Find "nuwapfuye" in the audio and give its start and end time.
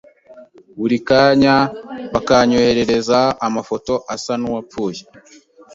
4.39-5.01